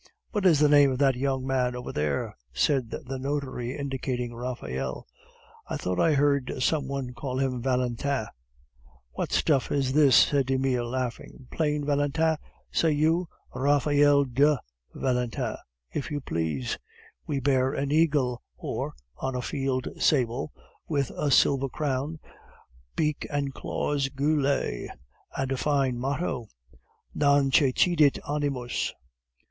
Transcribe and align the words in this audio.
"What 0.31 0.47
is 0.47 0.57
the 0.59 0.67
name 0.67 0.89
of 0.91 0.97
that 0.97 1.13
young 1.15 1.45
man 1.45 1.75
over 1.75 1.91
there?" 1.93 2.35
said 2.51 2.89
the 2.89 3.19
notary, 3.19 3.77
indicating 3.77 4.33
Raphael. 4.33 5.05
"I 5.67 5.77
thought 5.77 5.99
I 5.99 6.13
heard 6.15 6.51
some 6.63 6.87
one 6.87 7.13
call 7.13 7.37
him 7.37 7.61
Valentin." 7.61 8.25
"What 9.11 9.31
stuff 9.31 9.71
is 9.71 9.93
this?" 9.93 10.15
said 10.15 10.49
Emile, 10.49 10.89
laughing; 10.89 11.45
"plain 11.51 11.85
Valentin, 11.85 12.37
say 12.71 12.93
you? 12.93 13.27
Raphael 13.53 14.23
DE 14.23 14.57
Valentin, 14.95 15.55
if 15.93 16.09
you 16.09 16.19
please. 16.19 16.79
We 17.27 17.39
bear 17.39 17.71
an 17.71 17.91
eagle 17.91 18.41
or, 18.57 18.95
on 19.17 19.35
a 19.35 19.41
field 19.43 19.87
sable, 19.99 20.51
with 20.87 21.11
a 21.11 21.29
silver 21.29 21.69
crown, 21.69 22.17
beak 22.95 23.27
and 23.29 23.53
claws 23.53 24.09
gules, 24.09 24.89
and 25.37 25.51
a 25.51 25.57
fine 25.57 25.99
motto: 25.99 26.47
NON 27.13 27.51
CECIDIT 27.51 28.17
ANIMUS. 28.27 28.95